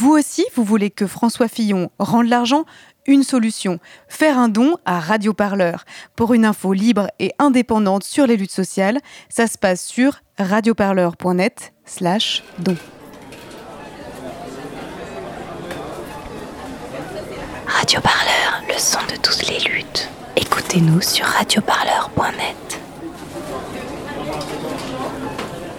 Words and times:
Vous 0.00 0.12
aussi, 0.12 0.46
vous 0.54 0.64
voulez 0.64 0.88
que 0.88 1.06
François 1.06 1.46
Fillon 1.46 1.90
rende 1.98 2.26
l'argent? 2.26 2.64
Une 3.06 3.22
solution, 3.22 3.80
faire 4.08 4.38
un 4.38 4.48
don 4.48 4.78
à 4.86 4.98
Radio 4.98 5.34
Parleur. 5.34 5.84
Pour 6.16 6.32
une 6.32 6.46
info 6.46 6.72
libre 6.72 7.08
et 7.18 7.32
indépendante 7.38 8.02
sur 8.02 8.26
les 8.26 8.38
luttes 8.38 8.50
sociales, 8.50 9.00
ça 9.28 9.46
se 9.46 9.58
passe 9.58 9.84
sur 9.84 10.22
radioparleur.net 10.38 11.74
slash 11.84 12.42
don. 12.60 12.76
Radio 17.66 18.00
Parleur, 18.00 18.62
le 18.68 18.78
son 18.78 19.00
de 19.00 19.20
toutes 19.20 19.46
les 19.50 19.58
luttes. 19.70 20.08
Écoutez-nous 20.34 21.02
sur 21.02 21.26
radioparleur.net. 21.26 22.80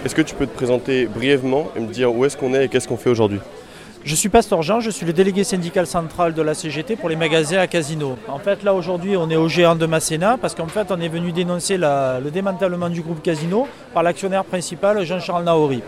Est-ce 0.05 0.13
que 0.13 0.21
tu 0.21 0.35
peux 0.35 0.45
te 0.45 0.55
présenter 0.55 1.07
brièvement 1.07 1.71
et 1.75 1.79
me 1.79 1.91
dire 1.91 2.13
où 2.13 2.23
est-ce 2.23 2.37
qu'on 2.37 2.53
est 2.53 2.65
et 2.65 2.69
qu'est-ce 2.69 2.87
qu'on 2.87 2.97
fait 2.97 3.09
aujourd'hui? 3.09 3.39
Je 4.03 4.15
suis 4.15 4.29
Pasteur 4.29 4.61
Jean, 4.61 4.79
je 4.79 4.89
suis 4.89 5.05
le 5.05 5.13
délégué 5.13 5.43
syndical 5.43 5.85
central 5.85 6.33
de 6.33 6.41
la 6.41 6.53
CGT 6.53 6.95
pour 6.95 7.09
les 7.09 7.15
magasins 7.15 7.59
à 7.59 7.67
Casino. 7.67 8.17
En 8.27 8.39
fait, 8.39 8.63
là 8.63 8.73
aujourd'hui, 8.73 9.15
on 9.15 9.29
est 9.29 9.35
au 9.35 9.47
géant 9.47 9.75
de 9.75 9.85
Masséna 9.85 10.37
parce 10.37 10.55
qu'en 10.55 10.67
fait, 10.67 10.87
on 10.91 10.99
est 10.99 11.07
venu 11.07 11.31
dénoncer 11.31 11.77
le 11.77 12.29
démantèlement 12.29 12.89
du 12.89 13.01
groupe 13.01 13.21
Casino 13.21 13.67
par 13.93 14.03
l'actionnaire 14.03 14.43
principal 14.43 15.03
Jean-Charles 15.05 15.43
Naori. 15.43 15.83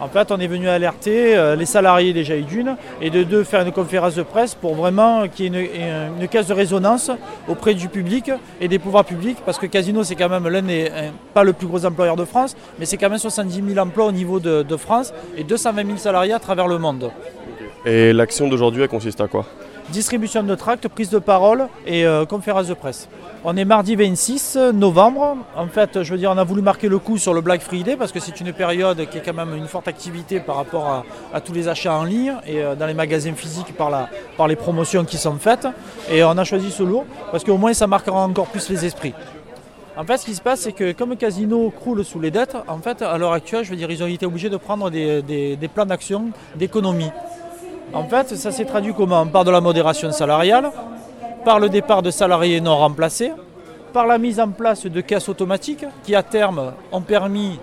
En 0.00 0.08
fait, 0.08 0.32
on 0.32 0.38
est 0.38 0.46
venu 0.46 0.68
alerter 0.68 1.36
euh, 1.36 1.54
les 1.54 1.66
salariés 1.66 2.12
déjà 2.12 2.36
d'une 2.36 2.76
et 3.00 3.10
de 3.10 3.22
deux 3.22 3.44
faire 3.44 3.60
une 3.60 3.72
conférence 3.72 4.16
de 4.16 4.22
presse 4.22 4.54
pour 4.54 4.74
vraiment 4.74 5.28
qu'il 5.28 5.54
y 5.54 5.56
ait 5.56 5.68
une, 6.20 6.28
caisse 6.28 6.48
de 6.48 6.54
résonance 6.54 7.10
auprès 7.48 7.74
du 7.74 7.88
public 7.88 8.30
et 8.60 8.66
des 8.66 8.78
pouvoirs 8.80 9.04
publics 9.04 9.38
parce 9.46 9.58
que 9.58 9.66
Casino 9.66 10.02
c'est 10.02 10.16
quand 10.16 10.28
même 10.28 10.48
l'un 10.48 10.62
des, 10.62 10.90
pas 11.32 11.44
le 11.44 11.52
plus 11.52 11.66
gros 11.66 11.84
employeur 11.86 12.16
de 12.16 12.24
France, 12.24 12.56
mais 12.78 12.86
c'est 12.86 12.96
quand 12.96 13.08
même 13.08 13.18
70 13.18 13.62
000 13.74 13.78
emplois 13.78 14.06
au 14.06 14.12
niveau 14.12 14.40
de, 14.40 14.62
de 14.62 14.76
France 14.76 15.14
et 15.36 15.44
220 15.44 15.86
000 15.86 15.96
salariés 15.98 16.32
à 16.32 16.40
travers 16.40 16.66
le 16.66 16.78
monde. 16.78 17.10
Et 17.86 18.12
l'action 18.12 18.48
d'aujourd'hui, 18.48 18.82
elle 18.82 18.88
consiste 18.88 19.20
à 19.20 19.28
quoi? 19.28 19.46
Distribution 19.90 20.42
de 20.42 20.54
tracts, 20.54 20.88
prise 20.88 21.10
de 21.10 21.18
parole 21.18 21.68
et 21.86 22.06
euh, 22.06 22.24
conférence 22.24 22.68
de 22.68 22.74
presse. 22.74 23.08
On 23.44 23.56
est 23.56 23.64
mardi 23.64 23.94
26 23.94 24.56
novembre. 24.72 25.36
En 25.54 25.66
fait, 25.66 26.02
je 26.02 26.12
veux 26.12 26.18
dire, 26.18 26.30
on 26.30 26.38
a 26.38 26.44
voulu 26.44 26.62
marquer 26.62 26.88
le 26.88 26.98
coup 26.98 27.18
sur 27.18 27.34
le 27.34 27.42
Black 27.42 27.60
Friday 27.60 27.96
parce 27.96 28.10
que 28.10 28.20
c'est 28.20 28.40
une 28.40 28.52
période 28.52 29.08
qui 29.10 29.18
est 29.18 29.20
quand 29.20 29.34
même 29.34 29.54
une 29.54 29.66
forte 29.66 29.86
activité 29.86 30.40
par 30.40 30.56
rapport 30.56 31.04
à, 31.32 31.40
tous 31.40 31.52
les 31.52 31.68
achats 31.68 31.94
en 31.94 32.04
ligne 32.04 32.34
et 32.46 32.62
euh, 32.62 32.74
dans 32.74 32.86
les 32.86 32.94
magasins 32.94 33.34
physiques 33.34 33.76
par, 33.76 33.90
la, 33.90 34.08
par 34.36 34.48
les 34.48 34.56
promotions 34.56 35.04
qui 35.04 35.18
sont 35.18 35.36
faites. 35.36 35.68
Et 36.10 36.24
on 36.24 36.38
a 36.38 36.44
choisi 36.44 36.70
ce 36.70 36.82
lot 36.82 37.04
parce 37.30 37.44
qu'au 37.44 37.58
moins 37.58 37.74
ça 37.74 37.86
marquera 37.86 38.20
encore 38.20 38.46
plus 38.46 38.68
les 38.70 38.84
esprits. 38.86 39.14
En 39.96 40.04
fait, 40.04 40.16
ce 40.16 40.24
qui 40.24 40.34
se 40.34 40.40
passe, 40.40 40.62
c'est 40.62 40.72
que 40.72 40.90
comme 40.90 41.16
Casino 41.16 41.70
croule 41.70 42.04
sous 42.04 42.18
les 42.18 42.32
dettes, 42.32 42.56
en 42.66 42.78
fait, 42.78 43.00
à 43.00 43.16
l'heure 43.16 43.32
actuelle, 43.32 43.64
je 43.64 43.70
veux 43.70 43.76
dire, 43.76 43.88
ils 43.92 44.02
ont 44.02 44.08
été 44.08 44.26
obligés 44.26 44.50
de 44.50 44.56
prendre 44.56 44.90
des 44.90 45.70
plans 45.72 45.86
d'action 45.86 46.30
d'économie. 46.56 47.12
En 47.92 48.04
fait, 48.04 48.34
ça 48.34 48.50
s'est 48.50 48.64
traduit 48.64 48.94
comment? 48.94 49.26
Par 49.26 49.44
de 49.44 49.50
la 49.50 49.60
modération 49.60 50.10
salariale, 50.10 50.70
par 51.44 51.60
le 51.60 51.68
départ 51.68 52.02
de 52.02 52.10
salariés 52.10 52.60
non 52.60 52.76
remplacés, 52.76 53.32
par 53.92 54.06
la 54.06 54.18
mise 54.18 54.40
en 54.40 54.48
place 54.48 54.86
de 54.86 55.00
caisses 55.00 55.28
automatiques 55.28 55.84
qui, 56.02 56.14
à 56.14 56.22
terme, 56.22 56.72
ont 56.90 57.02
permis 57.02 57.60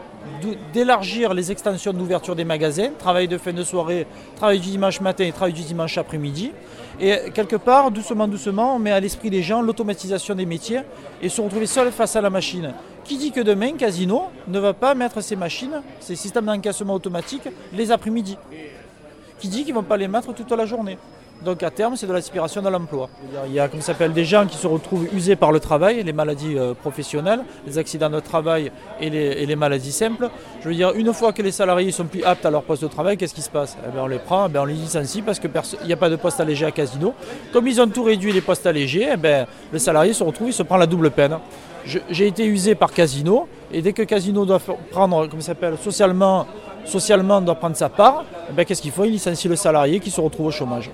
d'élargir 0.74 1.34
les 1.34 1.52
extensions 1.52 1.94
d'ouverture 1.94 2.36
des 2.36 2.46
magasins, 2.46 2.92
travail 2.98 3.28
de 3.28 3.38
fin 3.38 3.54
de 3.54 3.64
soirée, 3.64 4.08
travail 4.36 4.60
du 4.60 4.70
dimanche 4.70 5.02
matin 5.02 5.26
et 5.26 5.32
travail 5.32 5.54
du 5.54 5.64
dimanche 5.64 5.98
après-midi. 5.98 6.52
Et 7.00 7.32
quelque 7.34 7.56
part, 7.56 7.92
doucement, 7.92 8.28
doucement, 8.28 8.76
on 8.76 8.80
met 8.80 8.92
à 8.92 9.00
l'esprit 9.00 9.30
des 9.30 9.42
gens 9.42 9.62
l'automatisation 9.62 10.36
des 10.36 10.46
métiers 10.46 10.82
et 11.22 11.30
se 11.30 11.42
retrouver 11.42 11.66
seul 11.66 11.92
face 11.92 12.16
à 12.16 12.22
la 12.22 12.30
machine. 12.30 12.74
Qui 13.04 13.18
dit 13.18 13.32
que 13.32 13.42
demain, 13.42 13.74
Casino 13.74 14.26
ne 14.48 14.60
va 14.60 14.74
pas 14.74 14.94
mettre 14.94 15.22
ses 15.22 15.36
machines, 15.36 15.82
ses 16.00 16.16
systèmes 16.16 16.46
d'encaissement 16.46 16.94
automatique, 16.94 17.50
les 17.74 17.92
après-midi? 17.92 18.38
Qui 19.42 19.50
dit 19.50 19.64
qu'ils 19.64 19.74
ne 19.74 19.80
vont 19.80 19.86
pas 19.86 19.98
les 19.98 20.08
mettre 20.08 20.34
toute 20.34 20.52
la 20.52 20.66
journée. 20.66 20.98
Donc 21.44 21.64
à 21.64 21.72
terme, 21.72 21.96
c'est 21.96 22.06
de 22.06 22.14
l'aspiration 22.14 22.62
de 22.62 22.70
l'emploi. 22.70 23.10
Il 23.48 23.54
y 23.54 23.60
a, 23.60 23.68
comme 23.68 23.82
s'appelle, 23.82 24.14
des 24.14 24.26
gens 24.26 24.46
qui 24.46 24.58
se 24.58 24.68
retrouvent 24.68 25.08
usés 25.12 25.36
par 25.36 25.52
le 25.52 25.60
travail, 25.60 26.04
les 26.04 26.14
maladies 26.14 26.56
euh, 26.56 26.76
professionnelles, 26.76 27.40
les 27.66 27.80
accidents 27.80 28.12
de 28.12 28.20
travail 28.20 28.72
et 29.00 29.10
les, 29.10 29.56
maladies 29.56 29.92
simples. 29.92 30.30
Je 30.62 30.70
veux 30.70 30.76
dire, 30.76 30.92
une 30.94 31.12
fois 31.14 31.34
que 31.34 31.42
les 31.42 31.52
salariés 31.52 31.92
sont 31.92 32.06
plus 32.06 32.24
aptes 32.24 32.46
à 32.46 32.52
leur 32.52 32.62
poste 32.62 32.84
de 32.84 32.88
travail, 32.88 33.18
qu'est-ce 33.18 33.34
qui 33.34 33.42
se 33.42 33.50
passe? 33.50 33.76
Eh 33.88 33.92
bien, 33.92 34.04
On 34.04 34.08
les 34.08 34.20
prend, 34.20 34.48
eh 34.54 34.58
on 34.60 34.66
les 34.66 34.76
licencie 34.76 35.24
parce 35.24 35.40
qu'il 35.40 35.50
n'y 35.86 35.94
a 35.94 35.98
pas 35.98 36.12
de 36.12 36.16
poste 36.16 36.40
allégé 36.40 36.64
à 36.68 36.72
Casino. 36.72 37.16
Comme 37.52 37.68
ils 37.68 37.82
ont 37.82 37.88
tout 37.88 38.04
réduit 38.04 38.32
les 38.32 38.42
postes 38.42 38.68
allégés, 38.68 39.10
eh 39.12 39.18
bien, 39.18 39.48
le 39.72 39.80
salarié 39.80 40.14
se 40.14 40.24
retrouve, 40.24 40.50
il 40.50 40.54
se 40.54 40.62
prend 40.62 40.78
la 40.78 40.86
double 40.86 41.10
peine. 41.10 41.40
J'ai 42.12 42.28
été 42.28 42.46
usé 42.46 42.76
par 42.76 42.94
Casino, 42.94 43.48
et 43.72 43.82
dès 43.82 43.94
que 43.94 44.04
Casino 44.04 44.46
doit 44.46 44.62
prendre, 44.92 45.28
comme 45.28 45.42
s'appelle, 45.42 45.76
socialement 45.80 46.46
socialement 46.86 47.42
doit 47.42 47.56
prendre 47.56 47.76
sa 47.76 47.90
part, 47.90 48.24
eh 48.50 48.54
ben, 48.54 48.66
qu'est-ce 48.66 48.82
qu'il 48.82 48.92
faut? 48.92 49.06
Il 49.06 49.12
licencie 49.12 49.48
le 49.48 49.56
salarié 49.56 50.00
qui 50.00 50.12
se 50.12 50.22
retrouve 50.22 50.48
au 50.48 50.52
chômage. 50.52 50.92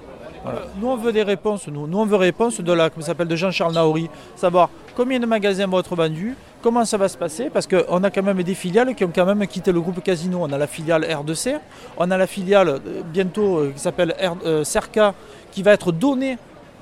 Nous, 0.80 0.88
on 0.88 0.96
veut 0.96 1.12
des 1.12 1.24
réponses, 1.24 1.68
nous. 1.68 1.90
On 1.92 2.06
veut 2.06 2.16
réponse 2.16 2.62
de 2.62 2.72
la, 2.72 2.90
s'appelle, 3.00 3.28
de 3.28 3.36
Jean-Charles 3.36 3.74
Naori, 3.74 4.10
savoir 4.36 4.70
combien 4.96 5.20
de 5.20 5.26
magasins 5.26 5.68
vont 5.68 5.80
être 5.80 5.96
vendus, 5.96 6.36
comment 6.62 6.86
ça 6.86 6.98
va 6.98 7.08
se 7.08 7.18
passer, 7.18 7.50
parce 7.50 7.68
qu'on 7.68 8.04
a 8.04 8.10
quand 8.10 8.24
même 8.24 8.42
des 8.44 8.56
filiales 8.56 8.96
qui 8.96 9.04
ont 9.04 9.12
quand 9.14 9.26
même 9.26 9.46
quitté 9.48 9.72
le 9.72 9.82
groupe 9.82 10.02
Casino. 10.04 10.40
On 10.42 10.52
a 10.52 10.58
la 10.58 10.68
filiale 10.68 11.04
R2C, 11.04 11.60
on 11.98 12.10
a 12.12 12.18
la 12.18 12.28
filiale 12.28 12.70
euh, 12.70 12.80
bientôt 13.06 13.58
euh, 13.58 13.72
qui 13.76 13.80
s'appelle 13.80 14.16
euh, 14.46 14.64
Cerca, 14.64 15.14
qui 15.52 15.64
va 15.64 15.74
être 15.74 15.92
donnée, 15.92 16.38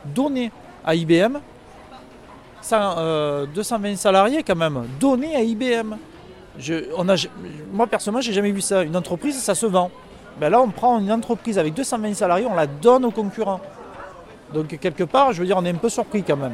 donnée 0.06 0.52
à 0.86 0.96
IBM. 0.96 1.40
220 2.68 3.96
salariés 3.96 4.42
quand 4.42 4.56
même, 4.56 4.88
donnés 5.00 5.36
à 5.36 5.42
IBM 5.44 5.98
on 6.98 7.10
a, 7.10 7.16
moi 7.72 7.88
personnellement, 7.88 8.22
j'ai 8.22 8.34
jamais 8.34 8.52
vu 8.52 8.62
ça. 8.62 8.84
Une 8.84 8.96
entreprise, 8.96 9.38
ça 9.42 9.56
se 9.56 9.66
vend. 9.66 9.92
Ben 10.40 10.50
là, 10.50 10.62
on 10.62 10.70
prend 10.70 11.00
une 11.00 11.12
entreprise 11.12 11.58
avec 11.58 11.74
220 11.74 12.14
salariés, 12.14 12.46
on 12.50 12.56
la 12.56 12.68
donne 12.68 13.06
aux 13.06 13.12
concurrents. 13.12 13.62
Donc 14.54 14.78
quelque 14.80 15.04
part, 15.04 15.34
je 15.34 15.40
veux 15.40 15.46
dire, 15.46 15.58
on 15.58 15.66
est 15.66 15.70
un 15.70 15.76
peu 15.76 15.90
surpris 15.90 16.24
quand 16.24 16.38
même. 16.38 16.54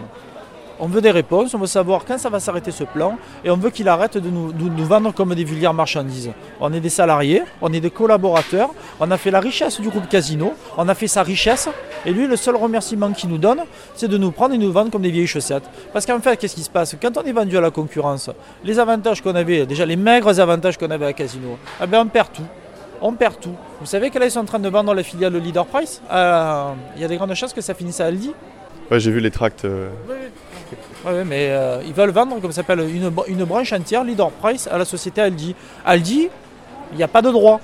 On 0.84 0.88
veut 0.88 1.02
des 1.02 1.12
réponses, 1.12 1.54
on 1.54 1.60
veut 1.60 1.68
savoir 1.68 2.06
quand 2.06 2.18
ça 2.18 2.30
va 2.30 2.40
s'arrêter 2.40 2.72
ce 2.72 2.84
plan 2.84 3.20
et 3.46 3.52
on 3.52 3.56
veut 3.56 3.70
qu'il 3.70 3.88
arrête 3.88 4.18
de 4.18 4.30
nous, 4.32 4.52
vendre 4.84 5.14
comme 5.14 5.36
des 5.36 5.44
vulgaires 5.44 5.76
marchandises. 5.76 6.32
On 6.60 6.74
est 6.74 6.80
des 6.80 6.90
salariés, 6.90 7.44
on 7.62 7.72
est 7.72 7.80
des 7.80 7.92
collaborateurs, 7.92 8.72
on 9.00 9.12
a 9.12 9.18
fait 9.18 9.30
la 9.30 9.40
richesse 9.40 9.80
du 9.80 9.90
groupe 9.90 10.10
Casino, 10.10 10.56
on 10.78 10.90
a 10.90 10.96
fait 10.96 11.08
sa 11.08 11.22
richesse 11.22 11.70
et 12.04 12.12
lui, 12.12 12.26
le 12.26 12.36
seul 12.36 12.56
remerciement 12.56 13.12
qu'il 13.12 13.30
nous 13.30 13.38
donne, 13.38 13.62
c'est 13.96 14.08
de 14.08 14.18
nous 14.18 14.32
prendre 14.32 14.56
et 14.56 14.58
nous 14.58 14.72
vendre 14.72 14.90
comme 14.90 15.04
des 15.04 15.12
vieilles 15.12 15.28
chaussettes. 15.28 15.70
Parce 15.94 16.08
qu'en 16.08 16.20
fait, 16.20 16.36
qu'est-ce 16.38 16.56
qui 16.56 16.64
se 16.64 16.70
passe? 16.70 16.96
Quand 17.00 17.16
on 17.16 17.22
est 17.22 17.32
vendu 17.32 17.56
à 17.56 17.62
la 17.62 17.70
concurrence, 17.70 18.32
les 18.64 18.80
avantages 18.80 19.22
qu'on 19.22 19.36
avait, 19.36 19.68
déjà 19.68 19.86
les 19.86 19.96
maigres 19.96 20.40
avantages 20.40 20.80
qu'on 20.80 20.90
avait 20.90 21.06
à 21.06 21.14
Casino, 21.14 21.60
eh 21.80 21.86
ben, 21.86 22.02
on 22.02 22.08
perd 22.08 22.34
tout 22.34 22.46
on 23.04 23.14
perd 23.14 23.40
tout. 23.40 23.56
Vous 23.80 23.88
savez 23.88 24.12
que 24.12 24.20
là, 24.20 24.26
ils 24.28 24.32
sont 24.32 24.42
en 24.42 24.46
train 24.46 24.60
de 24.60 24.70
vendre 24.70 24.94
la 24.94 25.02
filiale 25.02 25.36
Leader 25.36 25.66
Price? 25.66 26.02
Euh, 26.12 26.72
il 26.96 27.02
y 27.02 27.06
a 27.06 27.08
des 27.08 27.18
grandes 27.18 27.34
chances 27.34 27.52
que 27.52 27.62
ça 27.62 27.74
finisse 27.74 28.00
à 28.00 28.06
Aldi. 28.06 28.32
Ouais, 28.92 29.00
j'ai 29.00 29.10
vu 29.10 29.20
les 29.20 29.32
tracts. 29.32 29.66
Euh, 29.66 29.90
oui, 30.08 30.16
mais 31.06 31.50
euh, 31.50 31.82
ils 31.86 31.94
veulent 31.94 32.12
vendre, 32.12 32.40
comme 32.40 32.52
ça 32.52 32.58
s'appelle, 32.58 32.80
une, 32.82 33.12
une, 33.28 33.44
branche 33.44 33.74
entière, 33.74 34.04
Leader 34.04 34.30
Price, 34.32 34.68
à 34.72 34.78
la 34.78 34.86
société 34.86 35.22
Aldi. 35.22 35.56
Aldi, 35.86 36.30
il 36.92 36.98
n'y 36.98 37.04
a 37.04 37.08
pas 37.08 37.22
de 37.22 37.32
droit. 37.32 37.60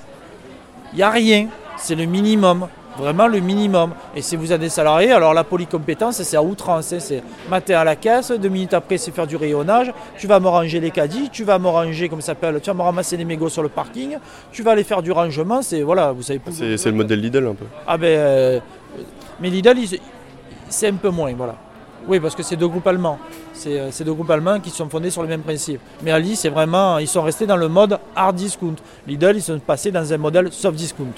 Il 0.92 0.96
n'y 0.96 1.02
a 1.02 1.10
rien. 1.10 1.48
C'est 1.76 1.94
le 1.94 2.04
minimum. 2.04 2.68
Vraiment 2.98 3.28
le 3.28 3.38
minimum. 3.38 3.92
Et 4.16 4.22
si 4.22 4.34
vous 4.34 4.50
avez 4.50 4.64
des 4.64 4.68
salariés, 4.68 5.12
alors 5.12 5.32
la 5.32 5.44
polycompétence, 5.44 6.20
c'est 6.20 6.36
à 6.36 6.42
outrance. 6.42 6.92
Hein. 6.92 6.98
C'est 6.98 7.22
matin 7.48 7.78
à 7.78 7.84
la 7.84 7.94
caisse, 7.94 8.32
deux 8.32 8.48
minutes 8.48 8.74
après, 8.74 8.98
c'est 8.98 9.12
faire 9.12 9.26
du 9.26 9.36
rayonnage. 9.36 9.92
Tu 10.18 10.26
vas 10.26 10.40
me 10.40 10.48
ranger 10.48 10.80
les 10.80 10.90
caddies, 10.90 11.30
tu 11.30 11.44
vas 11.44 11.60
me 11.60 11.68
ranger, 11.68 12.08
comme 12.08 12.20
ça 12.20 12.28
s'appelle, 12.28 12.58
tu 12.60 12.68
vas 12.68 12.74
me 12.74 12.82
ramasser 12.82 13.16
les 13.16 13.24
mégots 13.24 13.48
sur 13.48 13.62
le 13.62 13.68
parking, 13.68 14.16
tu 14.50 14.64
vas 14.64 14.72
aller 14.72 14.82
faire 14.82 15.00
du 15.00 15.12
rangement. 15.12 15.62
C'est 15.62 15.82
voilà, 15.82 16.10
vous 16.10 16.22
savez. 16.22 16.40
C'est 16.50 16.86
le 16.86 16.92
modèle 16.92 17.20
Lidl 17.20 17.46
un 17.46 17.54
peu. 17.54 17.66
Ah 17.86 17.96
ben, 17.96 18.06
euh, 18.06 18.60
mais 19.40 19.50
Lidl, 19.50 19.76
c'est 20.68 20.88
un 20.88 20.94
peu 20.94 21.10
moins, 21.10 21.32
voilà. 21.34 21.54
Oui, 22.06 22.20
parce 22.20 22.34
que 22.34 22.42
c'est 22.42 22.56
deux 22.56 22.68
groupes 22.68 22.86
allemands. 22.86 23.18
C'est 23.52 24.04
deux 24.04 24.14
groupes 24.14 24.30
allemands 24.30 24.60
qui 24.60 24.70
sont 24.70 24.88
fondés 24.88 25.10
sur 25.10 25.22
les 25.22 25.28
mêmes 25.28 25.42
principes. 25.42 25.80
Mais 26.02 26.10
Ali, 26.10 26.36
c'est 26.36 26.48
vraiment, 26.48 26.98
ils 26.98 27.08
sont 27.08 27.22
restés 27.22 27.46
dans 27.46 27.56
le 27.56 27.68
mode 27.68 27.98
hard 28.14 28.36
discount. 28.36 28.76
Lidl, 29.06 29.36
ils 29.36 29.42
sont 29.42 29.58
passés 29.58 29.90
dans 29.90 30.12
un 30.12 30.16
modèle 30.16 30.52
soft 30.52 30.76
discount. 30.76 31.12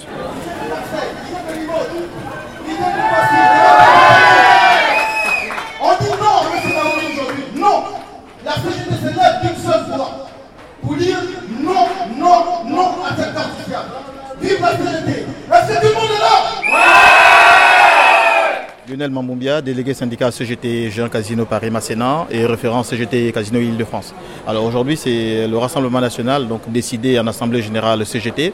Lionel 18.91 19.09
Mamoumbia, 19.11 19.61
délégué 19.61 19.93
syndicat 19.93 20.31
CGT 20.31 20.89
Jean 20.91 21.07
Casino 21.07 21.45
Paris 21.45 21.71
Masséna 21.71 22.27
et 22.29 22.45
référent 22.45 22.83
CGT 22.83 23.31
Casino 23.31 23.57
Île-de-France. 23.57 24.13
Alors 24.45 24.65
aujourd'hui, 24.65 24.97
c'est 24.97 25.47
le 25.47 25.57
Rassemblement 25.57 26.01
national 26.01 26.45
donc 26.45 26.69
décidé 26.69 27.17
en 27.17 27.25
Assemblée 27.27 27.61
générale 27.61 28.05
CGT 28.05 28.51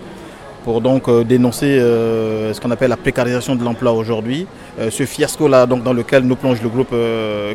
pour 0.64 0.80
donc 0.80 1.08
euh, 1.08 1.24
dénoncer 1.24 1.80
euh, 1.80 2.54
ce 2.54 2.62
qu'on 2.62 2.70
appelle 2.70 2.92
la 2.92 2.98
précarisation 2.98 3.56
de 3.56 3.64
l'emploi 3.64 3.94
aujourd'hui, 3.94 4.46
euh, 4.80 4.92
ce 4.92 5.08
fiasco-là 5.08 5.66
donc 5.66 5.82
dans 5.82 5.94
lequel 5.94 6.22
nous 6.22 6.36
plonge 6.36 6.62
le 6.62 6.70
groupe 6.70 6.94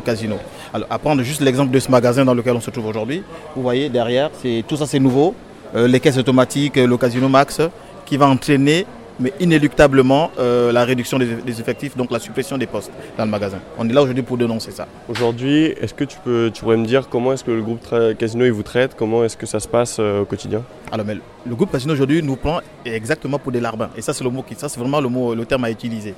Casino. 0.03 0.35
Alors, 0.73 0.87
à 0.89 0.99
prendre 0.99 1.23
juste 1.23 1.39
l'exemple 1.39 1.71
de 1.71 1.79
ce 1.79 1.89
magasin 1.89 2.25
dans 2.25 2.33
lequel 2.33 2.53
on 2.53 2.61
se 2.61 2.69
trouve 2.69 2.87
aujourd'hui, 2.87 3.23
vous 3.55 3.61
voyez 3.61 3.87
derrière, 3.87 4.29
tout 4.67 4.75
ça 4.75 4.85
c'est 4.87 4.99
nouveau, 4.99 5.35
les 5.73 6.01
caisses 6.01 6.17
automatiques, 6.17 6.75
le 6.75 6.97
Casino 6.97 7.29
Max, 7.29 7.61
qui 8.05 8.17
va 8.17 8.27
entraîner 8.27 8.85
mais 9.19 9.33
inéluctablement 9.39 10.31
euh, 10.39 10.71
la 10.71 10.85
réduction 10.85 11.19
des, 11.19 11.35
des 11.35 11.59
effectifs, 11.59 11.95
donc 11.95 12.11
la 12.11 12.19
suppression 12.19 12.57
des 12.57 12.67
postes 12.67 12.91
dans 13.17 13.25
le 13.25 13.31
magasin. 13.31 13.59
On 13.77 13.87
est 13.87 13.93
là 13.93 14.01
aujourd'hui 14.01 14.23
pour 14.23 14.37
dénoncer 14.37 14.71
ça. 14.71 14.87
Aujourd'hui, 15.07 15.65
est-ce 15.81 15.93
que 15.93 16.03
tu, 16.03 16.17
peux, 16.23 16.51
tu 16.53 16.63
pourrais 16.63 16.77
me 16.77 16.85
dire 16.85 17.09
comment 17.09 17.33
est-ce 17.33 17.43
que 17.43 17.51
le 17.51 17.61
groupe 17.61 17.81
Casino 18.17 18.45
il 18.45 18.51
vous 18.51 18.63
traite? 18.63 18.95
Comment 18.97 19.23
est-ce 19.23 19.37
que 19.37 19.45
ça 19.45 19.59
se 19.59 19.67
passe 19.67 19.97
euh, 19.99 20.21
au 20.21 20.25
quotidien? 20.25 20.63
Alors, 20.91 21.05
mais 21.05 21.17
le 21.45 21.55
groupe 21.55 21.71
Casino 21.71 21.93
aujourd'hui 21.93 22.21
nous 22.23 22.35
prend 22.35 22.59
exactement 22.85 23.39
pour 23.39 23.51
des 23.51 23.59
larbins. 23.59 23.89
Et 23.95 24.01
ça, 24.01 24.13
c'est 24.13 24.23
le 24.23 24.29
mot 24.29 24.41
qui, 24.41 24.55
ça, 24.55 24.69
c'est 24.69 24.79
vraiment 24.79 25.01
le 25.01 25.09
mot, 25.09 25.35
le 25.35 25.45
terme 25.45 25.63
à 25.65 25.71
utiliser. 25.71 26.15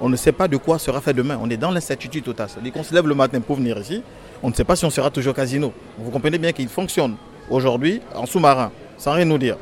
On 0.00 0.08
ne 0.08 0.16
sait 0.16 0.32
pas 0.32 0.46
de 0.46 0.56
quoi 0.56 0.78
sera 0.78 1.00
fait 1.00 1.12
demain. 1.12 1.38
On 1.42 1.50
est 1.50 1.56
dans 1.56 1.70
l'incertitude 1.72 2.24
totale. 2.24 2.48
C'est-à-dire 2.48 2.72
qu'on 2.72 2.84
se 2.84 2.94
lève 2.94 3.06
le 3.06 3.14
matin 3.14 3.40
pour 3.40 3.56
venir 3.56 3.76
ici. 3.78 4.02
On 4.42 4.48
ne 4.48 4.54
sait 4.54 4.64
pas 4.64 4.76
si 4.76 4.84
on 4.84 4.90
sera 4.90 5.10
toujours 5.10 5.34
Casino. 5.34 5.72
Vous 5.98 6.10
comprenez 6.10 6.38
bien 6.38 6.52
qu'il 6.52 6.68
fonctionne 6.68 7.16
aujourd'hui 7.50 8.00
en 8.14 8.24
sous-marin, 8.24 8.70
sans 8.96 9.12
rien 9.12 9.24
nous 9.24 9.38
dire. 9.38 9.56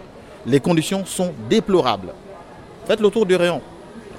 Les 0.45 0.61
conditions 0.61 1.07
sont 1.07 1.33
déplorables. 1.49 2.13
Faites 2.87 3.01
le 3.01 3.11
tour 3.11 3.27
du 3.27 3.35
rayon. 3.35 3.61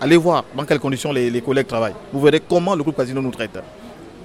Allez 0.01 0.17
voir 0.17 0.43
dans 0.55 0.65
quelles 0.65 0.79
conditions 0.79 1.11
les, 1.11 1.41
collègues 1.41 1.67
travaillent. 1.67 1.95
Vous 2.11 2.21
verrez 2.21 2.41
comment 2.41 2.75
le 2.75 2.83
groupe 2.83 2.97
Casino 2.97 3.21
nous 3.21 3.31
traite. 3.31 3.57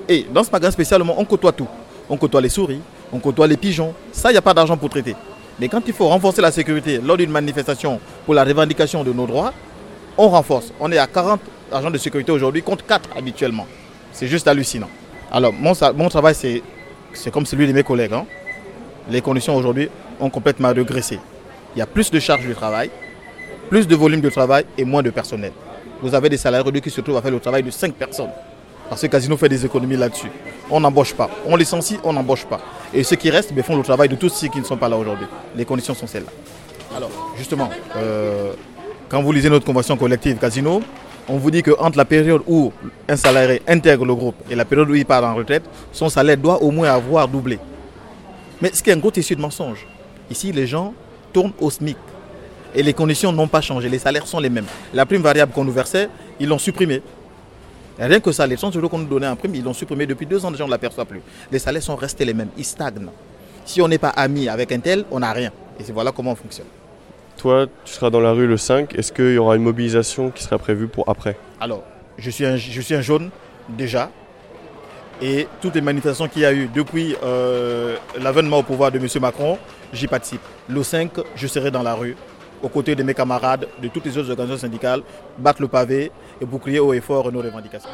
Et 0.09 0.27
dans 0.33 0.43
ce 0.43 0.51
magasin 0.51 0.73
spécialement, 0.73 1.15
on 1.19 1.25
côtoie 1.25 1.53
tout. 1.53 1.69
On 2.11 2.17
côtoie 2.17 2.41
les 2.41 2.49
souris, 2.49 2.81
on 3.13 3.19
côtoie 3.21 3.47
les 3.47 3.57
pigeons. 3.57 3.95
Ça, 4.11 4.31
il 4.31 4.35
n'y 4.35 4.39
a 4.39 4.43
pas 4.43 4.53
d'argent 4.53 4.77
pour 4.77 4.91
traiter. 4.91 5.15
Mais 5.61 5.69
quand 5.69 5.81
il 5.87 5.93
faut 5.93 6.09
renforcer 6.09 6.43
la 6.43 6.51
sécurité 6.51 6.99
lors 7.03 7.17
d'une 7.17 7.31
manifestation 7.31 8.01
pour 8.27 8.35
la 8.35 8.43
revendication 8.45 9.05
de 9.05 9.13
nos 9.13 9.27
droits, 9.27 9.53
on 10.19 10.29
renforce. 10.29 10.73
On 10.81 10.91
est 10.91 10.99
à 10.99 11.07
40 11.07 11.41
agents 11.71 11.91
de 11.91 11.99
sécurité 11.99 12.33
aujourd'hui 12.33 12.63
contre 12.63 12.85
4 12.85 13.11
habituellement. 13.17 13.67
C'est 14.13 14.27
juste 14.27 14.49
hallucinant. 14.49 14.89
Alors, 15.31 15.53
mon, 15.53 16.09
travail, 16.09 16.35
c'est 16.35 16.63
c'est 17.15 17.31
comme 17.31 17.47
celui 17.47 17.67
de 17.67 17.73
mes 17.73 17.83
collègues. 17.83 18.13
hein. 18.13 18.27
Les 19.11 19.21
conditions 19.21 19.55
aujourd'hui 19.57 19.89
ont 20.21 20.31
complètement 20.31 20.73
régressé. 20.73 21.19
Il 21.75 21.79
y 21.79 21.83
a 21.83 21.87
plus 21.87 22.11
de 22.11 22.19
charges 22.21 22.47
de 22.47 22.53
travail, 22.55 22.91
plus 23.73 23.89
de 23.89 23.97
volume 23.97 24.21
de 24.21 24.29
travail 24.29 24.67
et 24.77 24.85
moins 24.85 25.03
de 25.03 25.09
personnel. 25.09 25.51
Vous 26.03 26.15
avez 26.15 26.29
des 26.29 26.37
salariés 26.37 26.79
qui 26.83 26.91
se 26.91 27.01
trouvent 27.01 27.17
à 27.17 27.23
faire 27.23 27.31
le 27.31 27.41
travail 27.41 27.63
de 27.63 27.71
5 27.71 27.95
personnes. 27.95 28.29
Parce 28.87 29.01
que 29.01 29.07
Casino 29.07 29.35
fait 29.39 29.49
des 29.49 29.65
économies 29.65 29.97
là-dessus. 29.97 30.31
On 30.71 30.79
n'embauche 30.79 31.15
pas. 31.15 31.31
On 31.47 31.57
licencie, 31.57 31.99
on 32.05 32.13
n'embauche 32.13 32.45
pas. 32.45 32.61
Et 32.93 33.03
ceux 33.03 33.17
qui 33.17 33.31
restent 33.31 33.55
ben, 33.55 33.65
font 33.65 33.75
le 33.79 33.83
travail 33.83 34.11
de 34.11 34.17
tous 34.17 34.29
ceux 34.29 34.49
qui 34.49 34.59
ne 34.59 34.65
sont 34.65 34.77
pas 34.77 34.91
là 34.91 34.99
aujourd'hui. 34.99 35.27
Les 35.57 35.65
conditions 35.65 35.95
sont 35.95 36.07
celles-là. 36.07 36.31
Alors, 36.95 37.11
justement, 37.39 37.71
euh, 37.97 38.53
quand 39.09 39.23
vous 39.23 39.33
lisez 39.33 39.49
notre 39.49 39.65
convention 39.65 39.97
collective 39.97 40.37
Casino, 40.37 40.83
on 41.27 41.39
vous 41.39 41.51
dit 41.51 41.63
qu'entre 41.63 41.97
la 41.97 42.05
période 42.05 42.43
où 42.47 42.75
un 43.09 43.17
salarié 43.17 43.63
intègre 43.67 44.05
le 44.05 44.15
groupe 44.15 44.37
et 44.51 44.55
la 44.55 44.67
période 44.67 44.91
où 44.91 44.95
il 44.95 45.07
part 45.07 45.25
en 45.25 45.35
retraite, 45.35 45.63
son 45.93 46.11
salaire 46.11 46.37
doit 46.37 46.63
au 46.63 46.71
moins 46.71 46.91
avoir 46.91 47.27
doublé. 47.27 47.59
Mais 48.61 48.71
ce 48.75 48.83
qui 48.83 48.91
est 48.91 48.93
un 48.93 48.99
gros 48.99 49.11
tissu 49.11 49.35
de 49.35 49.41
mensonge. 49.41 49.87
Ici, 50.29 50.53
les 50.53 50.67
gens 50.67 50.93
tournent 51.33 51.55
au 51.59 51.71
SMIC. 51.71 51.97
Et 52.75 52.83
les 52.83 52.95
conditions 52.95 53.33
n'ont 53.33 53.49
pas 53.49 53.61
changé. 53.61 53.89
Les 53.89 53.99
salaires 53.99 54.27
sont 54.27 54.41
les 54.41 54.51
mêmes. 54.51 54.67
La 54.95 55.05
prime 55.07 55.23
variable 55.23 55.53
qu'on 55.53 55.65
nous 55.65 55.73
versait, 55.73 56.09
ils 56.41 56.49
l'ont 56.49 56.59
supprimée. 56.59 57.03
Rien 57.99 58.21
que 58.21 58.33
ça, 58.33 58.47
les 58.47 58.57
100 58.57 58.75
euros 58.77 58.89
qu'on 58.89 58.99
nous 58.99 59.07
donnait 59.07 59.29
en 59.29 59.37
prime, 59.37 59.55
ils 59.55 59.63
l'ont 59.63 59.75
supprimé 59.75 60.07
depuis 60.07 60.27
deux 60.27 60.45
ans, 60.45 60.51
les 60.51 60.57
gens 60.57 60.67
ne 60.67 60.71
l'aperçoivent 60.71 61.07
plus. 61.07 61.21
Les 61.51 61.59
salaires 61.59 61.83
sont 61.83 61.97
restés 61.97 62.25
les 62.25 62.35
mêmes, 62.35 62.49
ils 62.57 62.65
stagnent. 62.65 63.09
Si 63.65 63.81
on 63.81 63.89
n'est 63.89 63.99
pas 63.99 64.09
ami 64.09 64.49
avec 64.49 64.73
un 64.73 64.81
tel, 64.81 65.05
on 65.11 65.21
n'a 65.21 65.33
rien. 65.33 65.53
Et 65.79 65.85
c'est 65.85 65.93
voilà 65.93 66.11
comment 66.11 66.33
on 66.33 66.37
fonctionne. 66.37 66.67
Toi, 67.37 67.67
tu 67.85 67.93
seras 67.93 68.11
dans 68.11 68.21
la 68.21 68.33
rue 68.33 68.47
le 68.47 68.57
5. 68.57 68.95
Est-ce 68.95 69.13
qu'il 69.13 69.35
y 69.35 69.39
aura 69.39 69.57
une 69.57 69.63
mobilisation 69.63 70.31
qui 70.31 70.43
sera 70.43 70.59
prévue 70.59 70.89
pour 70.89 71.09
après? 71.09 71.37
Alors, 71.61 71.83
je 72.19 72.31
suis 72.31 72.45
un, 72.47 72.57
je 72.57 72.81
suis 72.81 72.95
un 72.95 73.01
jaune, 73.01 73.31
déjà. 73.69 74.11
Et 75.21 75.47
toutes 75.61 75.75
les 75.75 75.81
manifestations 75.81 76.29
qu'il 76.29 76.43
y 76.43 76.45
a 76.45 76.53
eu 76.53 76.69
depuis 76.75 77.15
euh, 77.23 77.97
l'avènement 78.21 78.59
au 78.59 78.63
pouvoir 78.63 78.91
de 78.91 78.99
M. 78.99 79.07
Macron, 79.21 79.59
j'y 79.93 80.09
participe. 80.09 80.41
Le 80.69 80.83
5, 80.83 81.13
je 81.37 81.47
serai 81.47 81.71
dans 81.71 81.83
la 81.83 81.95
rue, 81.95 82.17
aux 82.63 82.69
côtés 82.69 82.95
de 82.95 83.03
mes 83.03 83.15
camarades, 83.15 83.69
de 83.81 83.89
toutes 83.89 84.05
les 84.07 84.17
autres 84.17 84.31
organisations 84.31 84.67
syndicales, 84.69 85.03
battre 85.39 85.61
le 85.63 85.69
pavé 85.69 86.11
et 86.41 86.47
pour 86.47 86.61
crier 86.61 86.81
haut 86.81 86.93
et 86.93 87.01
fort 87.01 87.31
nos 87.33 87.41
revendications. 87.43 87.91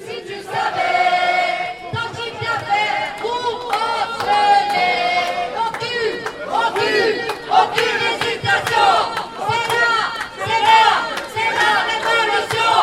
Si 0.00 0.16
tu 0.26 0.34
savais 0.42 1.78
tant 1.92 2.08
qu'il 2.14 2.32
bien 2.38 2.58
fait 2.68 3.20
pour 3.22 3.70
entraîner 3.70 4.98
Aucune, 5.66 6.18
aucune, 6.48 7.18
aucune 7.60 8.00
hésitation 8.10 8.90
C'est 9.46 9.66
là, 9.74 9.94
c'est 10.38 10.62
là, 10.68 10.86
c'est 11.34 11.50
la 11.60 11.72
révolution 11.90 12.74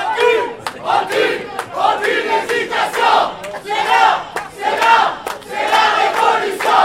Aucune, 0.00 0.48
aucune, 0.94 1.42
aucune 1.86 2.28
hésitation 2.38 3.16
C'est 3.64 3.84
là, 3.92 4.06
c'est 4.56 4.76
là, 4.84 4.96
c'est 5.46 5.66
la 5.74 5.84
révolution 6.00 6.84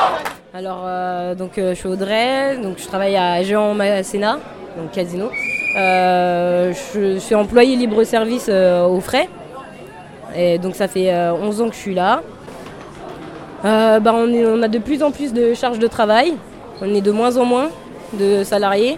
Alors, 0.57 0.83
euh, 0.85 1.35
donc, 1.35 1.57
euh, 1.57 1.71
je 1.71 1.79
suis 1.79 1.89
Audrey, 1.89 2.55
donc 2.63 2.77
je 2.77 2.87
travaille 2.87 3.17
à 3.17 3.43
Géant 3.43 3.73
Masséna, 3.73 4.39
donc 4.77 4.89
casino. 4.93 5.29
Euh, 5.77 6.71
je 6.93 7.17
suis 7.17 7.35
employée 7.35 7.75
libre-service 7.75 8.47
aux 8.47 9.01
frais. 9.01 9.27
Et 10.33 10.57
donc, 10.57 10.75
ça 10.75 10.87
fait 10.87 11.13
euh, 11.13 11.33
11 11.33 11.61
ans 11.61 11.67
que 11.67 11.75
je 11.75 11.79
suis 11.81 11.93
là. 11.93 12.21
Bah, 13.63 14.13
on, 14.13 14.61
a 14.61 14.69
de 14.69 14.79
plus 14.79 15.03
en 15.03 15.11
plus 15.11 15.33
de 15.33 15.53
charges 15.55 15.79
de 15.79 15.87
travail. 15.87 16.35
On 16.81 16.95
est 16.95 17.01
de 17.01 17.11
moins 17.11 17.35
en 17.35 17.43
moins 17.43 17.67
de 18.13 18.45
salariés. 18.45 18.97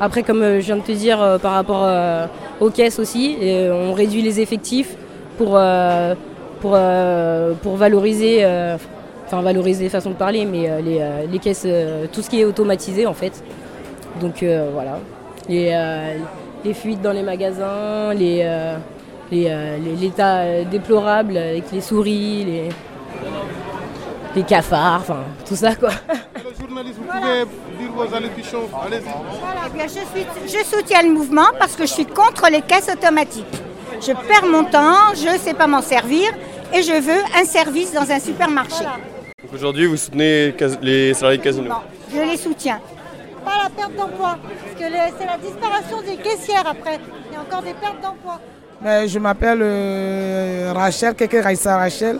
Après, 0.00 0.24
comme 0.24 0.42
je 0.42 0.66
viens 0.66 0.76
de 0.76 0.82
te 0.82 0.90
dire, 0.90 1.38
par 1.40 1.52
rapport 1.52 1.88
aux 2.58 2.70
caisses 2.70 2.98
aussi, 2.98 3.36
on 3.70 3.92
réduit 3.92 4.22
les 4.22 4.40
effectifs 4.40 4.96
pour, 5.38 5.60
pour, 6.60 6.76
pour 7.62 7.76
valoriser, 7.76 8.44
enfin 9.34 9.42
valoriser 9.42 9.88
façon 9.88 10.10
de 10.10 10.14
parler, 10.14 10.44
mais 10.44 10.68
euh, 10.70 10.80
les, 10.80 10.98
euh, 11.00 11.26
les 11.30 11.38
caisses, 11.38 11.64
euh, 11.66 12.06
tout 12.12 12.22
ce 12.22 12.30
qui 12.30 12.40
est 12.40 12.44
automatisé 12.44 13.06
en 13.06 13.14
fait. 13.14 13.42
Donc 14.20 14.42
euh, 14.42 14.70
voilà, 14.72 14.98
les, 15.48 15.70
euh, 15.72 16.14
les 16.64 16.74
fuites 16.74 17.02
dans 17.02 17.12
les 17.12 17.22
magasins, 17.22 18.14
les, 18.14 18.40
euh, 18.44 18.76
les, 19.30 19.46
euh, 19.48 19.76
les- 19.78 19.96
l'état 19.96 20.62
déplorable 20.64 21.36
avec 21.36 21.64
les 21.72 21.80
souris, 21.80 22.44
les, 22.44 22.68
les 24.36 24.42
cafards, 24.42 25.00
enfin 25.00 25.24
tout 25.46 25.56
ça 25.56 25.74
quoi. 25.74 25.90
Le 26.36 26.66
journaliste, 26.68 26.98
vous 26.98 27.04
pouvez 27.04 27.44
dire 27.78 27.92
vos 27.94 28.14
allocutions. 28.14 28.60
Allez-y. 28.86 29.02
Voilà, 29.02 29.60
eh 29.66 29.76
bien, 29.76 29.86
je, 29.86 29.92
suis, 29.92 30.26
je 30.58 30.64
soutiens 30.64 31.02
le 31.02 31.10
mouvement 31.12 31.46
parce 31.58 31.74
que 31.76 31.84
je 31.86 31.92
suis 31.92 32.06
contre 32.06 32.48
les 32.50 32.62
caisses 32.62 32.90
automatiques. 32.92 33.44
Je 34.00 34.12
perds 34.12 34.46
mon 34.50 34.64
temps, 34.64 35.14
je 35.14 35.32
ne 35.32 35.38
sais 35.38 35.54
pas 35.54 35.66
m'en 35.66 35.80
servir 35.82 36.30
et 36.72 36.82
je 36.82 36.92
veux 36.92 37.20
un 37.40 37.44
service 37.44 37.92
dans 37.92 38.10
un 38.10 38.18
supermarché. 38.20 38.84
Donc 39.44 39.52
Aujourd'hui, 39.52 39.84
vous 39.84 39.96
soutenez 39.98 40.54
les 40.80 41.12
salariés 41.12 41.36
de 41.38 41.42
Casino. 41.42 41.70
Je 42.10 42.18
les 42.18 42.36
soutiens. 42.38 42.80
Pas 43.44 43.64
la 43.64 43.68
perte 43.68 43.94
d'emploi, 43.94 44.38
parce 44.42 44.74
que 44.74 44.96
c'est 45.18 45.26
la 45.26 45.36
disparition 45.36 46.00
des 46.00 46.16
caissières 46.16 46.66
après. 46.66 46.98
Il 47.30 47.34
y 47.34 47.36
a 47.36 47.42
encore 47.42 47.62
des 47.62 47.74
pertes 47.74 48.00
d'emploi. 48.00 48.40
Ben, 48.80 49.06
je 49.06 49.18
m'appelle 49.18 49.58
euh, 49.60 50.72
Rachel, 50.74 51.14
Keke 51.14 51.42
Raissa 51.44 51.76
Rachel. 51.76 52.18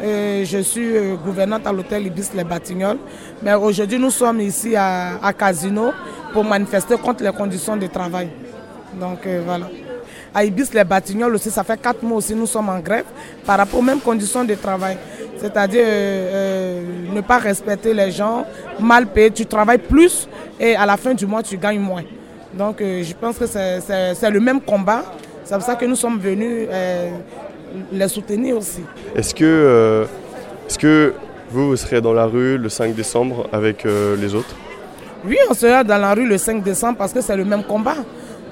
Euh, 0.00 0.44
je 0.44 0.58
suis 0.58 0.96
euh, 0.96 1.16
gouvernante 1.16 1.66
à 1.66 1.72
l'hôtel 1.72 2.06
Ibis 2.06 2.28
Les 2.34 2.44
Batignolles. 2.44 2.98
Mais 3.42 3.54
aujourd'hui, 3.54 3.98
nous 3.98 4.10
sommes 4.12 4.40
ici 4.40 4.76
à, 4.76 5.18
à 5.20 5.32
Casino 5.32 5.90
pour 6.32 6.44
manifester 6.44 6.96
contre 6.98 7.24
les 7.24 7.32
conditions 7.32 7.76
de 7.76 7.88
travail. 7.88 8.28
Donc 8.94 9.26
euh, 9.26 9.42
voilà. 9.44 9.66
À 10.32 10.44
Ibis 10.44 10.68
Les 10.72 10.84
Batignolles 10.84 11.34
aussi, 11.34 11.50
ça 11.50 11.64
fait 11.64 11.80
quatre 11.80 12.04
mois 12.04 12.18
aussi, 12.18 12.36
nous 12.36 12.46
sommes 12.46 12.68
en 12.68 12.78
grève 12.78 13.06
par 13.44 13.58
rapport 13.58 13.80
aux 13.80 13.82
mêmes 13.82 13.98
conditions 14.00 14.44
de 14.44 14.54
travail. 14.54 14.96
C'est-à-dire 15.40 15.84
euh, 15.84 16.30
euh, 16.32 16.82
ne 17.14 17.20
pas 17.22 17.38
respecter 17.38 17.94
les 17.94 18.10
gens, 18.10 18.44
mal 18.78 19.06
payé, 19.06 19.30
tu 19.30 19.46
travailles 19.46 19.78
plus 19.78 20.28
et 20.58 20.76
à 20.76 20.84
la 20.84 20.96
fin 20.96 21.14
du 21.14 21.26
mois, 21.26 21.42
tu 21.42 21.56
gagnes 21.56 21.80
moins. 21.80 22.02
Donc 22.52 22.80
euh, 22.80 23.02
je 23.02 23.14
pense 23.14 23.38
que 23.38 23.46
c'est- 23.46 24.30
le 24.30 24.40
même 24.40 24.60
combat. 24.60 25.02
C'est 25.44 25.54
pour 25.54 25.64
ça 25.64 25.74
que 25.76 25.84
nous 25.86 25.96
sommes 25.96 26.18
venus 26.18 26.68
les 27.92 28.08
soutenir 28.08 28.56
aussi. 28.58 28.82
Est-ce 29.16 29.34
que, 29.34 30.06
est-ce 30.68 30.78
que 30.78 31.14
vous, 31.50 31.68
vous 31.70 31.76
serez 31.76 32.00
dans 32.00 32.12
la 32.12 32.26
rue 32.26 32.56
le 32.58 32.68
5 32.68 32.94
décembre 32.94 33.48
avec 33.52 33.84
les 33.84 34.34
autres? 34.34 34.54
Oui, 35.24 35.36
on 35.50 35.54
sera 35.54 35.82
dans 35.84 35.98
la 35.98 36.14
rue 36.14 36.26
le 36.26 36.38
5 36.38 36.62
décembre 36.62 36.98
parce 36.98 37.12
que 37.12 37.20
c'est 37.20 37.36
le 37.36 37.44
même 37.44 37.64
combat. 37.64 37.96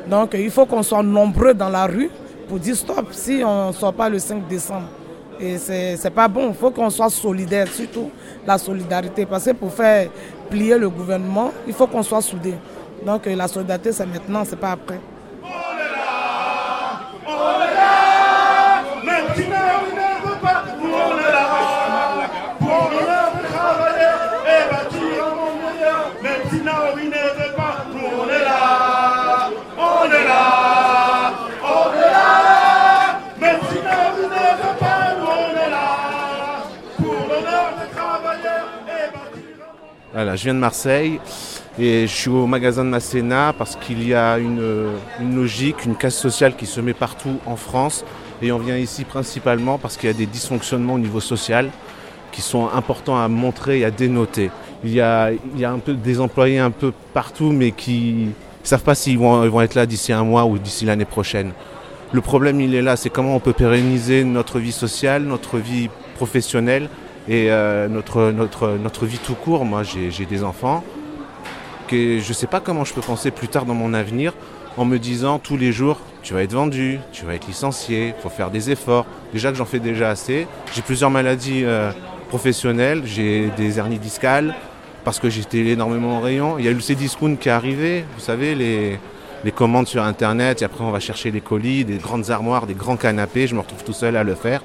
Donc 0.09 0.35
il 0.35 0.51
faut 0.51 0.67
qu'on 0.67 0.83
soit 0.83 1.03
nombreux 1.03 1.55
dans 1.55 1.69
la 1.69 1.87
rue 1.87 2.11
pour 2.49 2.59
dire 2.59 2.75
stop 2.75 3.07
si 3.13 3.43
on 3.45 3.69
ne 3.69 3.73
sort 3.73 3.93
pas 3.95 4.09
le 4.09 4.19
5 4.19 4.49
décembre. 4.49 4.89
Et 5.41 5.57
c'est 5.59 6.11
pas 6.11 6.27
bon, 6.27 6.49
il 6.49 6.55
faut 6.55 6.71
qu'on 6.71 6.91
soit 6.91 7.11
solidaire, 7.11 7.69
surtout 7.69 8.11
la 8.47 8.59
solidarité. 8.59 9.25
Parce 9.25 9.45
que 9.45 9.53
pour 9.53 9.73
faire 9.73 10.11
plier 10.51 10.77
le 10.77 10.89
gouvernement, 10.91 11.53
il 11.67 11.73
faut 11.75 11.87
qu'on 11.87 12.03
soit 12.03 12.23
soudés. 12.23 12.55
Donc 13.05 13.27
euh, 13.27 13.37
la 13.37 13.47
solidarité, 13.47 13.93
c'est 13.93 14.07
maintenant, 14.07 14.43
c'est 14.45 14.57
pas 14.57 14.73
après. 14.73 14.99
Même 17.25 17.58
Voilà, 40.15 40.37
je 40.37 40.45
viens 40.45 40.55
de 40.55 40.59
Marseille. 40.59 41.21
Et 41.79 42.07
je 42.07 42.13
suis 42.13 42.31
au 42.31 42.47
magasin 42.47 42.85
de 42.85 42.89
Masséna 42.89 43.55
parce 43.57 43.77
qu'il 43.77 44.07
y 44.07 44.15
a 44.15 44.39
une, 44.39 44.89
une 45.21 45.37
logique, 45.37 45.85
une 45.85 45.95
casse 45.95 46.17
sociale 46.17 46.57
qui 46.57 46.67
se 46.67 46.81
met 46.81 46.95
partout 46.95 47.39
en 47.47 47.57
France. 47.57 48.05
Et 48.41 48.51
on 48.51 48.59
vient 48.59 48.77
ici 48.77 49.05
principalement 49.05 49.79
parce 49.79 49.97
qu'il 49.97 50.09
y 50.09 50.11
a 50.11 50.17
des 50.17 50.27
dysfonctionnements 50.27 50.95
au 50.95 50.99
niveau 50.99 51.21
social 51.21 51.71
qui 52.33 52.41
sont 52.41 52.69
importants 52.75 53.19
à 53.21 53.29
montrer 53.29 53.81
et 53.81 53.85
à 53.85 53.91
dénoter. 53.91 54.51
Il 54.85 54.93
y 54.93 55.01
a, 55.01 55.31
il 55.33 55.61
y 55.61 55.65
a 55.65 55.71
un 55.71 55.79
peu 55.79 55.95
des 55.95 56.21
employés 56.21 56.59
un 56.59 56.71
peu 56.71 56.93
partout, 57.13 57.53
mais 57.53 57.73
qui 57.73 58.29
ne 58.29 58.33
savent 58.63 58.83
pas 58.83 58.95
s'ils 58.95 59.19
vont, 59.19 59.45
ils 59.45 59.51
vont 59.51 59.61
être 59.61 59.75
là 59.75 59.87
d'ici 59.87 60.13
un 60.13 60.25
mois 60.25 60.45
ou 60.47 60.59
d'ici 60.59 60.85
l'année 60.85 61.05
prochaine. 61.05 61.53
Le 62.13 62.21
problème, 62.21 62.61
il 62.61 62.75
est 62.75 62.83
là, 62.83 62.97
c'est 62.97 63.11
comment 63.11 63.37
on 63.37 63.41
peut 63.41 63.53
pérenniser 63.53 64.25
notre 64.25 64.59
vie 64.59 64.73
sociale, 64.73 65.25
notre 65.25 65.59
vie 65.59 65.91
professionnelle 66.17 66.89
et 67.29 67.51
euh, 67.51 67.89
notre, 67.89 69.07
vie 69.07 69.19
tout 69.19 69.35
court. 69.35 69.65
Moi, 69.65 69.83
j'ai 69.83 70.25
des 70.25 70.45
enfants. 70.45 70.83
Que 71.87 72.19
je 72.19 72.29
ne 72.29 72.35
sais 72.35 72.47
pas 72.47 72.61
comment 72.61 72.85
je 72.85 72.93
peux 72.93 73.01
penser 73.01 73.31
plus 73.31 73.49
tard 73.49 73.65
dans 73.65 73.75
mon 73.75 73.95
avenir 73.95 74.35
en 74.77 74.85
me 74.85 74.99
disant 74.99 75.39
tous 75.39 75.57
les 75.57 75.73
jours, 75.73 75.99
tu 76.23 76.35
vas 76.35 76.43
être 76.43 76.53
vendu, 76.53 77.01
tu 77.13 77.25
vas 77.25 77.35
être 77.35 77.47
licencié, 77.47 78.15
il 78.17 78.23
faut 78.23 78.29
faire 78.29 78.51
des 78.51 78.71
efforts. 78.71 79.07
Déjà 79.33 79.51
que 79.51 79.57
j'en 79.57 79.65
fais 79.65 79.81
déjà 79.81 80.11
assez. 80.11 80.47
J'ai 80.75 80.83
plusieurs 80.83 81.11
maladies 81.11 81.65
euh, 81.65 81.91
professionnelles, 82.29 83.03
j'ai 83.05 83.51
des 83.57 83.79
hernies 83.79 83.99
discales 83.99 84.55
parce 85.05 85.19
que 85.19 85.31
j'étais 85.31 85.67
énormément 85.67 86.19
en 86.19 86.21
rayon. 86.21 86.59
Il 86.59 86.67
y 86.67 86.69
a 86.69 86.73
le 86.73 86.81
Cdiscount 86.81 87.37
qui 87.37 87.49
est 87.49 87.53
arrivé, 87.53 88.05
vous 88.15 88.23
savez, 88.23 88.55
les, 88.55 89.01
les 89.45 89.53
commandes 89.53 89.89
sur 89.89 90.03
Internet, 90.03 90.61
et 90.61 90.65
après 90.65 90.85
on 90.85 90.91
va 90.91 91.01
chercher 91.01 91.31
les 91.31 91.41
colis, 91.41 91.85
des 91.85 91.97
grandes 91.97 92.31
armoires, 92.31 92.67
des 92.67 92.75
grands 92.75 92.97
canapés, 92.97 93.47
je 93.47 93.55
me 93.55 93.61
retrouve 93.61 93.83
tout 93.83 93.93
seul 93.93 94.17
à 94.17 94.25
le 94.25 94.35
faire. 94.35 94.63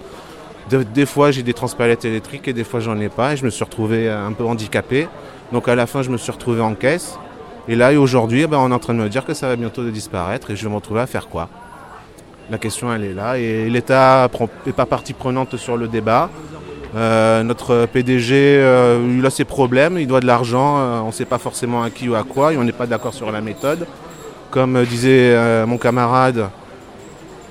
De- 0.70 0.84
des 0.84 1.06
fois 1.06 1.32
j'ai 1.32 1.44
des 1.44 1.54
transpalettes 1.54 2.06
électriques 2.06 2.48
et 2.48 2.54
des 2.54 2.64
fois 2.64 2.80
j'en 2.80 2.98
ai 3.00 3.10
pas 3.10 3.34
et 3.34 3.38
je 3.38 3.46
me 3.46 3.50
suis 3.50 3.64
retrouvé 3.64 4.10
un 4.10 4.32
peu 4.32 4.46
handicapé. 4.46 5.08
Donc 5.52 5.68
à 5.68 5.76
la 5.76 5.86
fin 5.86 6.02
je 6.02 6.10
me 6.10 6.18
suis 6.18 6.32
retrouvé 6.32 6.62
en 6.62 6.74
caisse. 6.74 7.18
Et 7.68 7.76
là 7.76 7.94
aujourd'hui 8.00 8.42
eh 8.44 8.48
ben, 8.48 8.58
on 8.60 8.72
est 8.72 8.74
en 8.74 8.80
train 8.80 8.94
de 8.94 9.00
me 9.00 9.10
dire 9.10 9.26
que 9.26 9.34
ça 9.34 9.48
va 9.48 9.56
bientôt 9.56 9.84
disparaître 9.90 10.52
et 10.52 10.56
je 10.56 10.64
vais 10.64 10.70
me 10.70 10.76
retrouver 10.76 11.02
à 11.02 11.08
faire 11.08 11.28
quoi? 11.28 11.50
La 12.50 12.58
question 12.58 12.94
elle 12.94 13.04
est 13.04 13.14
là 13.14 13.38
et 13.38 13.70
l'État 13.70 14.30
n'est 14.66 14.74
pas 14.74 14.86
partie 14.86 15.14
prenante 15.14 15.58
sur 15.58 15.78
le 15.78 15.88
débat. 15.88 16.30
Euh, 16.96 17.42
notre 17.42 17.88
PDG, 17.88 18.36
euh, 18.36 19.16
il 19.18 19.26
a 19.26 19.32
ses 19.32 19.46
problèmes, 19.46 19.98
il 19.98 20.06
doit 20.06 20.20
de 20.20 20.28
l'argent, 20.28 20.78
euh, 20.78 21.00
on 21.00 21.08
ne 21.08 21.12
sait 21.12 21.26
pas 21.26 21.40
forcément 21.40 21.82
à 21.82 21.90
qui 21.90 22.08
ou 22.08 22.14
à 22.16 22.24
quoi 22.24 22.54
et 22.54 22.58
on 22.58 22.64
n'est 22.64 22.72
pas 22.72 22.86
d'accord 22.86 23.14
sur 23.16 23.32
la 23.32 23.42
méthode. 23.42 23.88
Comme 24.52 24.76
euh, 24.76 24.86
disait 24.86 25.34
euh, 25.34 25.66
mon 25.66 25.78
camarade, 25.80 26.50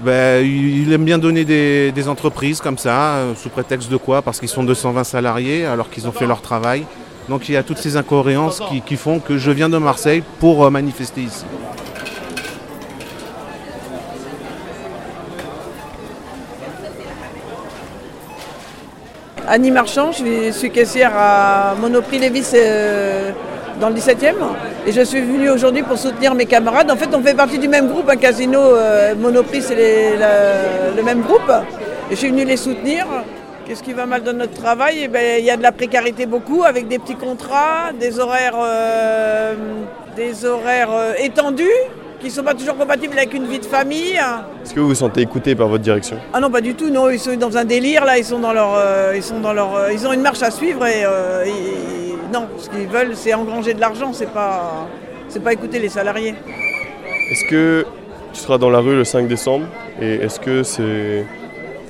ben, 0.04 0.44
il 0.44 0.92
aime 0.92 1.04
bien 1.04 1.18
donner 1.18 1.44
des, 1.44 2.08
entreprises 2.08 2.60
comme 2.60 2.78
ça, 2.78 3.14
euh, 3.14 3.34
sous 3.36 3.48
prétexte 3.48 3.90
de 3.90 3.96
quoi? 3.96 4.22
Parce 4.22 4.40
qu'ils 4.40 4.48
sont 4.48 4.64
220 4.64 5.04
salariés 5.04 5.64
alors 5.64 5.90
qu'ils 5.90 6.08
ont 6.08 6.12
fait 6.12 6.26
leur 6.26 6.42
travail. 6.42 6.84
Donc 7.28 7.48
il 7.48 7.52
y 7.52 7.56
a 7.56 7.62
toutes 7.62 7.78
ces 7.78 7.96
incohérences 7.96 8.60
qui, 8.84 8.96
font 8.96 9.20
que 9.20 9.38
je 9.38 9.50
viens 9.52 9.68
de 9.68 9.78
Marseille 9.78 10.22
pour 10.40 10.64
euh, 10.64 10.70
manifester 10.70 11.22
ici. 11.22 11.44
Annie 19.46 19.70
Marchand, 19.70 20.12
je 20.12 20.16
suis- 20.18 20.52
suis 20.52 20.70
caissière 20.70 21.12
à 21.16 21.74
Monoprix 21.80 22.18
Lévis 22.18 22.50
euh, 22.54 23.32
dans 23.82 23.88
le 23.88 23.96
17e 23.96 24.34
et 24.86 24.92
je 24.92 25.00
suis 25.02 25.20
venue 25.20 25.50
aujourd'hui 25.50 25.82
pour 25.82 25.98
soutenir 25.98 26.34
mes 26.36 26.46
camarades. 26.46 26.88
En 26.90 26.96
fait, 26.96 27.08
on 27.12 27.20
fait 27.20 27.34
partie 27.34 27.58
du 27.58 27.66
même 27.66 27.88
groupe, 27.88 28.08
un 28.08 28.14
casino 28.16 28.60
euh, 28.60 29.14
Monoprix, 29.16 29.60
c'est 29.62 30.14
le 30.96 31.02
même 31.02 31.22
groupe 31.22 31.50
et 32.08 32.12
je 32.14 32.16
suis 32.16 32.28
venue 32.28 32.44
les 32.44 32.56
soutenir. 32.56 33.06
Qu'est-ce 33.66 33.82
qui 33.82 33.92
va 33.92 34.06
mal 34.06 34.22
dans 34.22 34.32
notre 34.32 34.54
travail? 34.54 35.00
Eh 35.02 35.08
ben, 35.08 35.38
Il 35.40 35.44
y 35.44 35.50
a 35.50 35.56
de 35.56 35.62
la 35.62 35.72
précarité 35.72 36.26
beaucoup 36.26 36.62
avec 36.62 36.86
des 36.86 36.98
petits 37.00 37.16
contrats, 37.16 37.90
des 37.98 38.20
horaires, 38.20 38.56
euh, 38.62 39.54
des 40.16 40.44
horaires 40.44 40.90
euh, 40.92 41.12
étendus 41.18 41.66
qui 42.20 42.26
ne 42.28 42.32
sont 42.32 42.42
pas 42.44 42.54
toujours 42.54 42.76
compatibles 42.76 43.16
avec 43.18 43.34
une 43.34 43.46
vie 43.46 43.58
de 43.58 43.64
famille. 43.64 44.12
Est-ce 44.64 44.72
que 44.74 44.78
vous 44.80 44.88
vous 44.88 44.94
sentez 44.94 45.22
écouté 45.22 45.56
par 45.56 45.66
votre 45.66 45.82
direction? 45.82 46.18
Ah 46.32 46.38
non, 46.40 46.50
pas 46.50 46.60
du 46.60 46.74
tout, 46.74 46.88
non, 46.90 47.10
ils 47.10 47.18
sont 47.18 47.34
dans 47.36 47.56
un 47.56 47.64
délire, 47.64 48.04
là, 48.04 48.16
ils 48.18 48.24
sont 48.24 48.38
dans 48.38 48.52
leur. 48.52 48.74
euh, 48.76 49.12
ils 49.16 49.22
sont 49.24 49.40
dans 49.40 49.52
leur. 49.52 49.74
euh, 49.74 49.92
ils 49.92 50.06
ont 50.06 50.12
une 50.12 50.22
marche 50.22 50.42
à 50.42 50.50
suivre 50.52 50.86
et. 50.86 51.02
euh, 51.04 51.44
ils- 51.46 52.11
non, 52.32 52.48
ce 52.58 52.68
qu'ils 52.70 52.88
veulent, 52.88 53.14
c'est 53.14 53.34
engranger 53.34 53.74
de 53.74 53.80
l'argent, 53.80 54.12
c'est 54.12 54.32
pas. 54.32 54.88
C'est 55.28 55.42
pas 55.42 55.52
écouter 55.52 55.78
les 55.78 55.88
salariés. 55.88 56.34
Est-ce 57.30 57.44
que 57.48 57.86
tu 58.34 58.40
seras 58.40 58.58
dans 58.58 58.68
la 58.70 58.80
rue 58.80 58.94
le 58.96 59.04
5 59.04 59.26
décembre 59.28 59.66
Et 60.00 60.14
est-ce 60.16 60.38
que 60.40 60.62
c'est. 60.62 61.24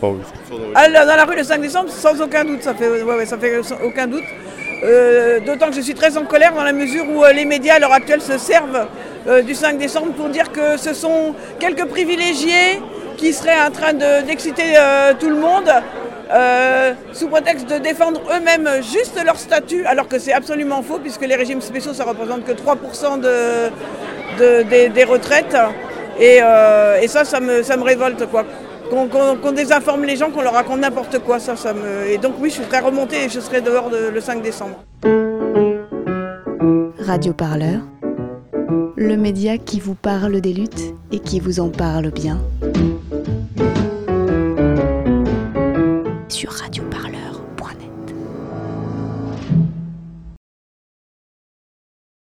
Enfin, 0.01 0.15
oui. 0.51 0.57
Ah, 0.75 0.89
dans 0.89 1.17
la 1.17 1.25
rue 1.25 1.37
le 1.37 1.43
5 1.43 1.61
décembre, 1.61 1.89
sans 1.91 2.21
aucun 2.21 2.45
doute, 2.45 2.63
ça 2.63 2.73
fait, 2.75 2.89
ouais, 2.89 3.03
ouais, 3.03 3.27
ça 3.27 3.37
fait 3.39 3.59
aucun 3.85 4.07
doute. 4.07 4.23
Euh, 4.85 5.41
D'autant 5.41 5.69
que 5.71 5.75
je 5.75 5.81
suis 5.81 5.95
très 5.95 6.17
en 6.17 6.25
colère 6.25 6.53
dans 6.55 6.63
la 6.65 6.73
mesure 6.73 7.05
où 7.09 7.25
euh, 7.25 7.33
les 7.33 7.45
médias 7.45 7.75
à 7.75 7.79
l'heure 7.79 7.93
actuelle 7.93 8.21
se 8.21 8.37
servent 8.39 8.87
euh, 9.29 9.43
du 9.43 9.55
5 9.55 9.79
décembre 9.79 10.13
pour 10.13 10.29
dire 10.29 10.51
que 10.53 10.77
ce 10.77 10.93
sont 10.95 11.35
quelques 11.61 11.87
privilégiés 11.87 12.81
qui 13.17 13.33
seraient 13.33 13.61
en 13.67 13.71
train 13.71 13.93
de- 13.93 14.27
d'exciter 14.27 14.75
tout 15.21 15.29
le 15.31 15.37
monde 15.37 15.71
euh, 16.35 16.93
sous 17.13 17.29
prétexte 17.29 17.69
de 17.69 17.79
défendre 17.79 18.21
eux-mêmes 18.35 18.69
juste 18.83 19.21
leur 19.25 19.39
statut, 19.39 19.85
alors 19.85 20.09
que 20.09 20.19
c'est 20.19 20.33
absolument 20.33 20.83
faux 20.83 20.99
puisque 20.99 21.27
les 21.27 21.35
régimes 21.37 21.61
spéciaux 21.61 21.93
ça 21.95 22.05
représente 22.05 22.45
que 22.45 22.53
3% 22.53 23.21
de, 23.21 23.69
de- 24.39 24.89
des, 24.89 25.05
retraites. 25.05 25.57
Et, 26.19 26.39
euh, 26.43 27.01
et 27.01 27.09
ça, 27.09 27.25
ça 27.25 27.41
me, 27.41 27.63
ça 27.63 27.77
me 27.77 27.83
révolte 27.83 28.27
quoi. 28.31 28.45
Qu'on 28.91 29.53
désinforme 29.53 30.05
les 30.05 30.17
gens, 30.17 30.31
qu'on 30.31 30.43
leur 30.43 30.53
raconte 30.53 30.81
n'importe 30.81 31.19
quoi, 31.21 31.39
ça, 31.39 31.57
ça 31.57 31.73
me. 31.73 32.11
Et 32.11 32.19
donc 32.19 32.35
oui, 32.41 32.51
je 32.51 32.61
très 32.63 32.81
remontée 32.81 33.25
et 33.25 33.29
je 33.31 33.41
serai 33.41 33.61
dehors 33.63 33.89
de- 33.89 34.11
le 34.13 34.21
5 34.21 34.43
décembre. 34.43 34.77
Radio 36.99 37.33
Parleur, 37.33 37.81
le 38.97 39.17
média 39.17 39.59
qui 39.59 39.81
vous 39.81 39.95
parle 39.95 40.41
des 40.41 40.53
luttes 40.53 40.95
et 41.11 41.19
qui 41.19 41.41
vous 41.41 41.59
en 41.61 41.69
parle 41.71 42.11
bien. 42.11 42.39
Sur 46.33 46.51
Radio. 46.51 46.72